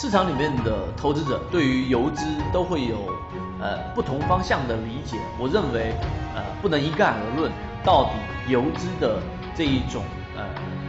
[0.00, 3.12] 市场里面的投资者对于游资都会有
[3.60, 5.16] 呃不同方向的理解。
[5.40, 5.92] 我认为
[6.36, 7.50] 呃不能一概而论，
[7.82, 8.10] 到底
[8.46, 9.20] 游资的
[9.56, 10.04] 这一种
[10.36, 10.44] 呃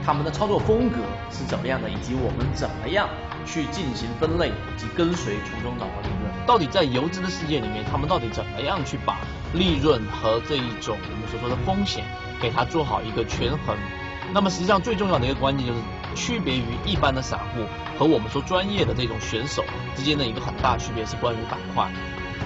[0.06, 0.98] 他们的操作风格
[1.32, 3.10] 是怎么样的，以及我们怎么样
[3.48, 6.46] 去进行分类以及跟随，从中找到利润。
[6.46, 9.18] 到底在游资的世界里面，他们到底怎么样去把
[9.56, 12.06] 利润和这一种我们所说的风险
[12.40, 13.76] 给它做好一个权衡？
[14.32, 15.80] 那么实际上最重要的一个关键就是
[16.16, 17.62] 区别于一般的散户
[17.98, 19.64] 和我们说专业的这种选手
[19.96, 21.88] 之间的一个很大区别是关于板块。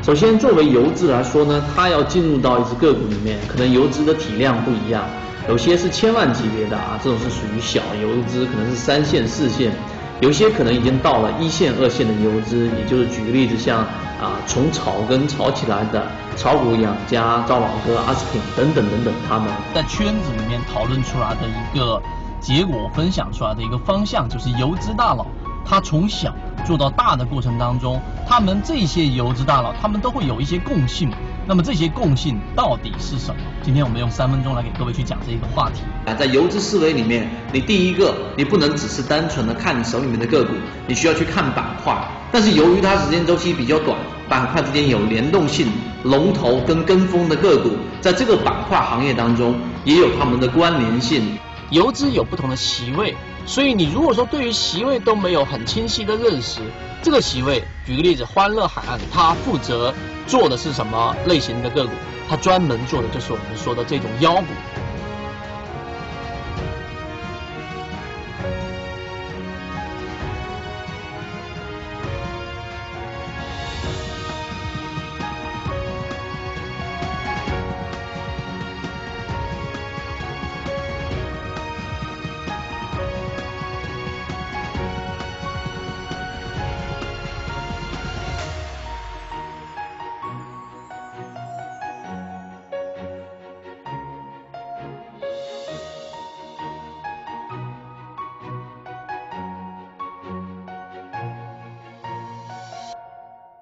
[0.02, 5.06] 首先，作为游资来说呢，它要进入到一只个股里面，可能游资的体量不一样，
[5.48, 9.72] 有些是千万级别的啊，这种是属于小游资，可能是三线、四线。
[10.20, 22.02] 有些可能已经到了一线、二线的游资，也就是举个例子，像啊从草根炒起来的炒股养家、赵老哥、阿司匹等等等等，他们在圈子里面讨论出来的一个
[22.44, 25.26] 结果，分享出来的一个方向，就是游资大佬
[25.66, 31.10] 他从小做到大的过程当中，他们这些游资大佬，他们都会有一些共性。
[31.48, 33.42] 那么这些共性到底是什么？
[33.62, 35.84] 今天我们用三分钟来给各位去讲这一个话题。
[36.06, 40.54] 啊，在游资思维里面，你第一个，你不能只是单纯的看手里面的个股，
[40.86, 41.96] 你需要去看板块。
[42.30, 43.98] 但是由于它时间周期比较短，
[44.28, 45.68] 板块之间有联动性，
[46.04, 47.70] 龙头跟跟风的个股，
[48.02, 51.38] 在这个板块行业当中也有它们的关联性。
[51.74, 53.16] 游资有不同的席位，
[53.48, 56.62] 所以你如果说对于席位都没有很清晰的认识，
[57.02, 59.92] 这个席位，举个例子，欢乐海岸，它负责
[60.28, 61.92] 做的是什么类型的个股？
[62.30, 64.46] 它专门做的就是我们说的这种妖股。